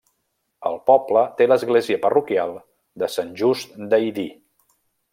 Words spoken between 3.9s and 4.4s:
d'Aidí.